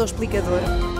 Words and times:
ao 0.00 0.06
explicador. 0.06 0.99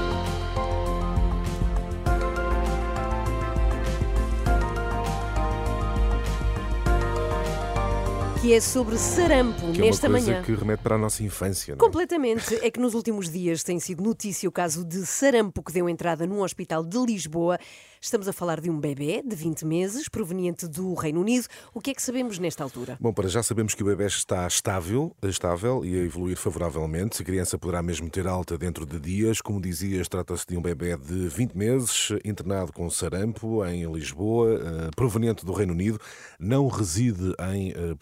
Que 8.41 8.55
é 8.55 8.61
sobre 8.61 8.97
sarampo 8.97 9.71
Que 9.73 9.83
é 9.83 9.85
nesta 9.85 10.09
uma 10.09 10.15
coisa 10.17 10.33
manhã. 10.33 10.43
que 10.43 10.55
remete 10.55 10.83
para 10.83 10.95
a 10.95 10.99
nossa 10.99 11.23
infância. 11.23 11.77
Não 11.77 11.85
é? 11.85 11.87
Completamente. 11.87 12.55
É 12.63 12.71
que 12.71 12.81
nos 12.81 12.95
últimos 12.95 13.29
dias 13.29 13.63
tem 13.63 13.79
sido 13.79 14.03
notícia 14.03 14.49
o 14.49 14.53
caso 14.53 14.83
de 14.83 15.05
sarampo 15.05 15.63
que 15.63 15.71
deu 15.71 15.87
entrada 15.91 16.27
num 16.27 16.41
hospital 16.41 16.83
de 16.83 16.97
Lisboa. 16.99 17.59
Estamos 18.03 18.27
a 18.29 18.33
falar 18.33 18.63
de 18.63 18.71
um 18.71 18.81
bebê 18.81 19.23
de 19.23 19.37
20 19.37 19.67
meses, 19.67 20.09
proveniente 20.09 20.67
do 20.67 20.95
Reino 20.95 21.21
Unido. 21.21 21.47
O 21.75 21.83
que 21.83 21.91
é 21.91 21.95
que 21.95 22.01
sabemos 22.01 22.39
nesta 22.39 22.65
altura? 22.65 22.97
Bom, 22.99 23.13
para 23.13 23.29
já 23.29 23.43
sabemos 23.43 23.75
que 23.75 23.83
o 23.83 23.87
bebê 23.87 24.07
está 24.07 24.47
estável, 24.47 25.15
estável 25.23 25.85
e 25.85 26.01
a 26.01 26.05
evoluir 26.05 26.39
favoravelmente. 26.39 27.21
A 27.21 27.25
criança 27.27 27.59
poderá 27.59 27.83
mesmo 27.83 28.09
ter 28.09 28.27
alta 28.27 28.57
dentro 28.57 28.87
de 28.87 28.99
dias. 28.99 29.43
Como 29.43 29.61
dizias, 29.61 30.09
trata-se 30.09 30.47
de 30.47 30.57
um 30.57 30.63
bebê 30.63 30.97
de 30.97 31.29
20 31.29 31.55
meses, 31.55 32.09
internado 32.25 32.73
com 32.73 32.89
sarampo 32.89 33.63
em 33.67 33.85
Lisboa, 33.93 34.55
eh, 34.55 34.91
proveniente 34.97 35.45
do 35.45 35.53
Reino 35.53 35.75
Unido, 35.75 35.99
não 36.39 36.69
reside 36.69 37.35
em 37.53 37.73
eh, 37.73 37.95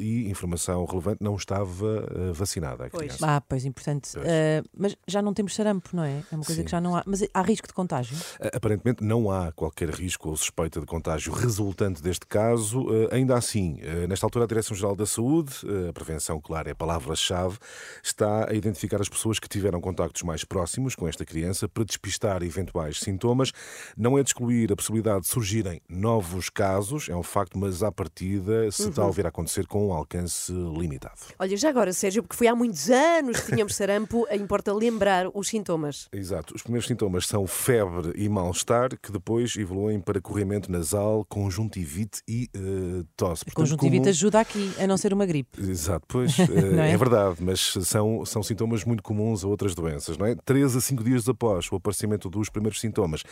E, 0.00 0.28
informação 0.30 0.84
relevante, 0.84 1.18
não 1.22 1.36
estava 1.36 2.06
eh, 2.10 2.32
vacinada 2.32 2.86
a 2.86 2.90
Pois. 2.90 3.02
criança. 3.06 3.26
Ah, 3.26 3.40
pois, 3.40 3.64
importante. 3.64 4.10
Pois. 4.12 4.26
Ah, 4.26 4.62
mas 4.76 4.96
já 5.06 5.20
não 5.22 5.32
temos 5.34 5.54
sarampo, 5.54 5.90
não 5.92 6.04
é? 6.04 6.22
É 6.32 6.34
uma 6.36 6.44
coisa 6.44 6.60
Sim. 6.60 6.64
que 6.64 6.70
já 6.70 6.80
não 6.80 6.96
há. 6.96 7.02
Mas 7.06 7.22
há 7.32 7.42
risco 7.42 7.66
de 7.66 7.74
contágio? 7.74 8.16
Eh, 8.40 8.50
Aparentemente 8.54 9.02
não 9.04 9.30
há 9.30 9.52
qualquer 9.52 9.90
risco 9.90 10.28
ou 10.30 10.36
suspeita 10.36 10.80
de 10.80 10.86
contágio 10.86 11.32
resultante 11.32 12.02
deste 12.02 12.26
caso. 12.26 12.86
Eh, 13.10 13.14
Ainda 13.16 13.36
assim, 13.36 13.78
eh, 13.82 14.06
nesta 14.06 14.26
altura, 14.26 14.44
a 14.44 14.48
Direção-Geral 14.48 14.96
da 14.96 15.06
Saúde, 15.06 15.52
a 15.88 15.92
prevenção, 15.92 16.40
claro, 16.40 16.68
é 16.68 16.72
a 16.72 16.74
palavra-chave, 16.74 17.58
está 18.02 18.50
a 18.50 18.54
identificar 18.54 19.00
as 19.00 19.08
pessoas 19.08 19.38
que 19.38 19.48
tiveram 19.48 19.80
contactos 19.80 20.22
mais 20.22 20.44
próximos 20.44 20.94
com 20.94 21.06
esta 21.08 21.24
criança 21.24 21.68
para 21.68 21.84
despistar 21.84 22.42
eventuais 22.42 22.98
sintomas. 23.00 23.52
Não 23.96 24.18
é 24.18 24.22
de 24.22 24.30
excluir 24.30 24.72
a 24.72 24.76
possibilidade 24.76 25.22
de 25.22 25.28
surgirem 25.28 25.80
novos 25.88 26.48
casos, 26.50 27.08
é 27.08 27.16
um 27.16 27.22
facto, 27.22 27.58
mas 27.58 27.82
à 27.82 27.90
partida 27.92 28.70
se 28.70 28.90
tal 28.90 29.12
vir 29.12 29.26
a 29.26 29.28
acontecer 29.28 29.63
com 29.66 29.88
um 29.88 29.92
alcance 29.92 30.52
limitado. 30.52 31.20
Olha, 31.38 31.56
já 31.56 31.68
agora, 31.68 31.92
Sérgio, 31.92 32.22
porque 32.22 32.36
foi 32.36 32.46
há 32.48 32.54
muitos 32.54 32.90
anos 32.90 33.40
que 33.40 33.52
tínhamos 33.52 33.74
sarampo, 33.74 34.26
importa 34.32 34.72
lembrar 34.72 35.26
os 35.34 35.48
sintomas. 35.48 36.08
Exato. 36.12 36.54
Os 36.54 36.62
primeiros 36.62 36.86
sintomas 36.86 37.26
são 37.26 37.46
febre 37.46 38.12
e 38.16 38.28
mal-estar, 38.28 38.90
que 39.00 39.10
depois 39.12 39.54
evoluem 39.56 40.00
para 40.00 40.20
corrimento 40.20 40.70
nasal, 40.70 41.24
conjuntivite 41.28 42.22
e 42.28 42.48
eh, 42.54 43.04
tosse. 43.16 43.44
Portanto, 43.44 43.54
conjuntivite 43.62 43.98
como- 44.00 44.10
ajuda 44.10 44.40
aqui, 44.40 44.72
a 44.78 44.86
não 44.86 44.96
ser 44.96 45.12
uma 45.12 45.26
gripe. 45.26 45.60
Exato, 45.60 46.04
pois 46.08 46.36
eh, 46.38 46.88
é? 46.88 46.92
é? 46.92 46.96
verdade, 46.96 47.36
mas 47.40 47.60
são, 47.82 48.24
são 48.24 48.42
sintomas 48.42 48.84
muito 48.84 49.02
comuns 49.02 49.44
a 49.44 49.48
outras 49.48 49.74
doenças, 49.74 50.16
não 50.18 50.26
é? 50.26 50.34
Três 50.44 50.76
a 50.76 50.80
cinco 50.80 51.02
dias 51.04 51.28
após 51.28 51.70
o 51.70 51.76
aparecimento 51.76 52.28
dos 52.28 52.48
primeiros 52.48 52.80
sintomas, 52.80 53.22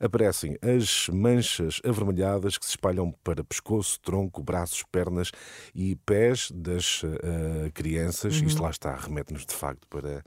aparecem 0.00 0.56
as 0.62 1.08
manchas 1.08 1.80
avermelhadas 1.84 2.58
que 2.58 2.64
se 2.64 2.70
espalham 2.72 3.12
para 3.22 3.42
pescoço, 3.44 3.98
tronco, 4.00 4.42
braços, 4.42 4.82
pernas 4.90 5.30
e 5.74 5.81
pés 6.06 6.50
das 6.54 7.02
eh, 7.04 7.70
crianças. 7.72 8.40
Uhum. 8.40 8.46
Isto 8.46 8.62
lá 8.62 8.70
está, 8.70 8.94
remete-nos 8.94 9.46
de 9.46 9.54
facto 9.54 9.86
para 9.88 10.24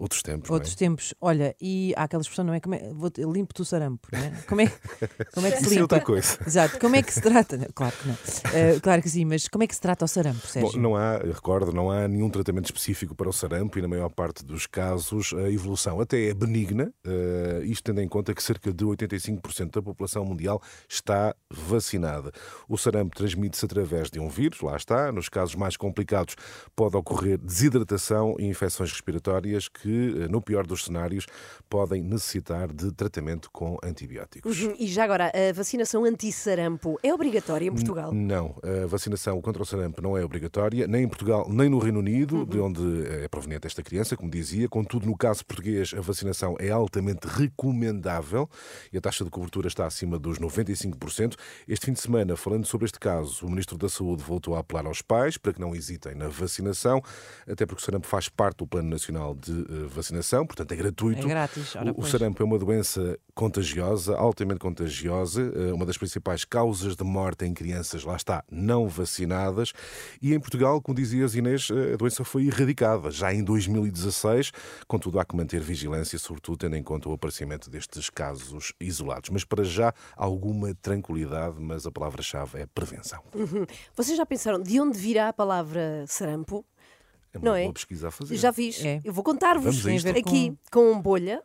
outros 0.00 0.22
tempos. 0.22 0.48
é? 0.48 0.52
Outros 0.52 0.74
tempos. 0.74 1.14
Olha, 1.20 1.54
e 1.60 1.92
há 1.96 2.04
aquela 2.04 2.22
expressão, 2.22 2.44
não 2.44 2.54
é? 2.54 2.60
Como 2.60 2.74
é 2.74 2.90
vou, 2.92 3.10
limpo-te 3.32 3.62
o 3.62 3.64
sarampo, 3.64 4.08
não 4.12 4.18
é? 4.18 4.30
Como 4.48 4.60
é, 4.62 4.66
como 5.34 5.46
é 5.46 5.50
que 5.50 5.56
se 5.58 5.62
Isso 5.64 5.72
é 5.74 5.76
limpa? 5.76 5.82
outra 5.82 6.00
coisa. 6.00 6.38
Exato. 6.46 6.78
Como 6.78 6.96
é 6.96 7.02
que 7.02 7.12
se 7.12 7.20
trata? 7.20 7.68
Claro 7.74 7.94
que 7.96 8.08
não. 8.08 8.14
Ah, 8.14 8.80
claro 8.82 9.02
que 9.02 9.08
sim, 9.10 9.24
mas 9.24 9.46
como 9.48 9.62
é 9.64 9.66
que 9.66 9.74
se 9.74 9.80
trata 9.80 10.04
o 10.04 10.08
sarampo, 10.08 10.40
Bom, 10.40 10.46
Sérgio? 10.48 10.80
não 10.80 10.96
há, 10.96 11.18
recordo, 11.18 11.72
não 11.72 11.90
há 11.90 12.08
nenhum 12.08 12.30
tratamento 12.30 12.66
específico 12.66 13.14
para 13.14 13.28
o 13.28 13.32
sarampo 13.32 13.78
e, 13.78 13.82
na 13.82 13.88
maior 13.88 14.08
parte 14.08 14.44
dos 14.44 14.66
casos, 14.66 15.32
a 15.34 15.50
evolução 15.50 16.00
até 16.00 16.28
é 16.28 16.34
benigna, 16.34 16.92
eh, 17.06 17.60
isto 17.64 17.84
tendo 17.84 18.00
em 18.00 18.08
conta 18.08 18.34
que 18.34 18.42
cerca 18.42 18.72
de 18.72 18.84
85% 18.84 19.70
da 19.72 19.82
população 19.82 20.24
mundial 20.24 20.62
está 20.88 21.34
vacinada. 21.50 22.32
O 22.68 22.76
sarampo 22.78 23.14
transmite-se 23.16 23.64
através 23.64 24.10
de 24.10 24.18
um 24.18 24.28
vírus, 24.28 24.60
lá 24.60 24.76
está. 24.76 25.12
Nos 25.12 25.28
casos 25.28 25.54
mais 25.54 25.76
complicados, 25.76 26.34
pode 26.74 26.96
ocorrer 26.96 27.38
desidratação 27.38 28.34
e 28.38 28.46
infecções 28.46 28.90
respiratórias 28.90 29.68
que, 29.68 29.89
eh, 29.90 30.28
no 30.28 30.40
pior 30.40 30.66
dos 30.66 30.84
cenários, 30.84 31.26
podem 31.68 32.02
necessitar 32.02 32.72
de 32.72 32.92
tratamento 32.92 33.50
com 33.50 33.76
antibióticos. 33.82 34.60
Uhum, 34.62 34.74
E 34.78 34.86
já 34.86 35.04
agora, 35.04 35.30
a 35.34 35.52
vacinação 35.52 36.04
anti-sarampo 36.04 36.98
é 37.02 37.12
obrigatória 37.12 37.66
em 37.66 37.72
Portugal? 37.72 38.12
Não, 38.12 38.56
a 38.62 38.86
vacinação 38.86 39.40
contra 39.40 39.62
o 39.62 39.66
sarampo 39.66 40.00
não 40.02 40.16
é 40.16 40.24
obrigatória, 40.24 40.86
nem 40.86 41.04
em 41.04 41.08
Portugal, 41.08 41.46
nem 41.48 41.68
no 41.68 41.78
Reino 41.78 41.98
Unido, 42.00 42.36
Uhum. 42.38 42.44
de 42.44 42.58
onde 42.60 43.06
é 43.24 43.28
proveniente 43.28 43.66
esta 43.66 43.82
criança, 43.82 44.16
como 44.16 44.30
dizia. 44.30 44.68
Contudo, 44.68 45.06
no 45.06 45.16
caso 45.16 45.44
português, 45.44 45.92
a 45.96 46.00
vacinação 46.00 46.56
é 46.58 46.70
altamente 46.70 47.26
recomendável 47.26 48.48
e 48.92 48.98
a 48.98 49.00
taxa 49.00 49.24
de 49.24 49.30
cobertura 49.30 49.68
está 49.68 49.86
acima 49.86 50.18
dos 50.18 50.38
95%. 50.38 51.34
Este 51.68 51.86
fim 51.86 51.92
de 51.92 52.00
semana, 52.00 52.36
falando 52.36 52.66
sobre 52.66 52.86
este 52.86 52.98
caso, 52.98 53.46
o 53.46 53.50
Ministro 53.50 53.76
da 53.78 53.88
Saúde 53.88 54.22
voltou 54.22 54.54
a 54.56 54.60
apelar 54.60 54.86
aos 54.86 55.02
pais 55.02 55.36
para 55.36 55.52
que 55.52 55.60
não 55.60 55.74
hesitem 55.74 56.14
na 56.14 56.28
vacinação, 56.28 57.02
até 57.48 57.66
porque 57.66 57.82
o 57.82 57.84
sarampo 57.84 58.06
faz 58.06 58.28
parte 58.28 58.58
do 58.58 58.66
Plano 58.66 58.88
Nacional 58.88 59.34
de 59.34 59.52
eh, 59.52 59.64
Vacinação, 59.88 60.46
portanto 60.46 60.72
é 60.72 60.76
gratuito. 60.76 61.26
É 61.26 61.28
grátis, 61.28 61.76
ora, 61.76 61.92
O- 61.92 62.00
o 62.00 62.06
sarampo 62.06 62.42
é 62.42 62.46
uma 62.46 62.58
doença 62.58 63.18
contagiosa, 63.34 64.16
altamente 64.16 64.58
contagiosa, 64.60 65.40
eh, 65.54 65.72
uma 65.72 65.86
das 65.86 65.96
principais 65.96 66.44
causas 66.44 66.94
de 66.96 67.04
morte 67.04 67.44
em 67.44 67.54
crianças, 67.54 68.04
lá 68.04 68.16
está, 68.16 68.44
não 68.50 68.88
vacinadas. 68.88 69.72
E 70.20 70.34
em 70.34 70.40
Portugal, 70.40 70.80
como 70.82 70.94
dizias 70.96 71.34
Inês, 71.34 71.68
eh, 71.70 71.94
a 71.94 71.96
doença 71.96 72.24
foi 72.24 72.46
erradicada 72.46 73.10
já 73.10 73.32
em 73.32 73.42
2016. 73.44 74.52
Contudo, 74.86 75.18
há 75.20 75.24
que 75.24 75.36
manter 75.36 75.60
vigilância, 75.60 76.18
sobretudo 76.18 76.58
tendo 76.58 76.76
em 76.76 76.82
conta 76.82 77.08
o 77.08 77.12
aparecimento 77.12 77.70
destes 77.70 78.10
casos 78.10 78.72
isolados. 78.80 79.30
Mas 79.30 79.44
para 79.44 79.64
já, 79.64 79.92
alguma 80.16 80.74
tranquilidade, 80.74 81.56
mas 81.60 81.86
a 81.86 81.90
palavra-chave 81.90 82.60
é 82.60 82.66
prevenção. 82.66 83.20
Uhum. 83.34 83.66
Vocês 83.96 84.16
já 84.16 84.26
pensaram 84.26 84.60
de 84.60 84.80
onde 84.80 84.98
virá 84.98 85.28
a 85.28 85.32
palavra 85.32 86.04
sarampo? 86.06 86.64
É 87.32 87.38
uma 87.38 87.44
Não 87.44 87.54
é? 87.54 87.62
boa 87.62 87.74
pesquisa 87.74 88.08
a 88.08 88.10
fazer. 88.10 88.36
Já 88.36 88.52
fiz. 88.52 88.84
É. 88.84 89.00
Eu 89.04 89.12
vou 89.12 89.22
contar-vos 89.24 89.86
aqui 89.86 90.56
com 90.70 91.00
bolha. 91.00 91.42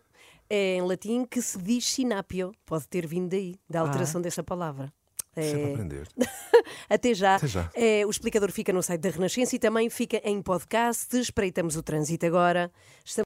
É 0.50 0.76
em 0.76 0.82
latim 0.82 1.26
que 1.26 1.42
se 1.42 1.58
diz 1.58 1.88
sinapio. 1.90 2.52
Pode 2.66 2.88
ter 2.88 3.08
vindo 3.08 3.30
daí, 3.30 3.56
da 3.70 3.82
alteração 3.82 4.22
dessa 4.22 4.44
palavra. 4.44 4.94
Sempre 5.34 5.64
a 5.64 5.68
É, 5.68 5.74
aprender. 5.74 6.08
Até 6.90 7.14
já. 7.14 7.36
Até 7.36 7.48
já. 7.48 7.70
É, 7.74 8.06
o 8.06 8.10
explicador 8.10 8.52
fica 8.52 8.72
no 8.72 8.82
site 8.82 9.02
da 9.02 9.10
Renascença 9.10 9.56
e 9.56 9.60
também 9.60 9.90
fica 9.90 10.22
em 10.24 10.42
podcast. 10.42 11.18
Espreitamos 11.18 11.76
o 11.76 11.84
trânsito 11.84 12.26
agora. 12.26 12.72
Estamos 13.04 13.24